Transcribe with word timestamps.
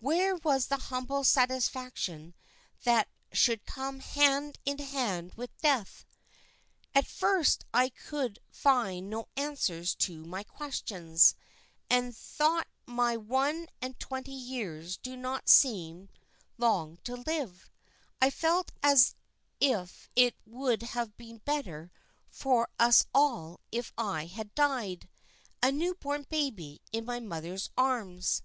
Where 0.00 0.34
was 0.34 0.66
the 0.66 0.78
humble 0.78 1.22
satisfaction 1.22 2.34
that 2.82 3.06
should 3.30 3.64
come 3.66 4.00
hand 4.00 4.58
in 4.64 4.78
hand 4.78 5.34
with 5.36 5.56
death? 5.58 6.04
At 6.92 7.06
first 7.06 7.64
I 7.72 7.90
could 7.90 8.40
find 8.50 9.08
no 9.08 9.28
answers 9.36 9.94
to 10.06 10.24
my 10.24 10.42
questions, 10.42 11.36
and 11.88 12.16
though 12.36 12.62
my 12.86 13.16
one 13.16 13.68
and 13.80 13.96
twenty 14.00 14.32
years 14.34 14.96
do 14.96 15.16
not 15.16 15.48
seem 15.48 16.08
long 16.58 16.96
to 17.04 17.14
live, 17.18 17.70
I 18.20 18.28
felt 18.30 18.72
as 18.82 19.14
if 19.60 20.08
it 20.16 20.34
would 20.44 20.82
have 20.82 21.16
been 21.16 21.38
better 21.44 21.92
for 22.28 22.68
us 22.80 23.06
all 23.14 23.60
if 23.70 23.92
I 23.96 24.26
had 24.26 24.52
died, 24.56 25.08
a 25.62 25.70
new 25.70 25.94
born 25.94 26.26
baby 26.28 26.80
in 26.92 27.04
my 27.04 27.20
mother's 27.20 27.70
arms." 27.78 28.42